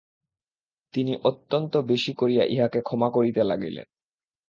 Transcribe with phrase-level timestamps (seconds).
[0.93, 3.87] তিনি অত্যন্ত বেশি করিয়া ইহাকে ক্ষমা করিতে লাগিলেন।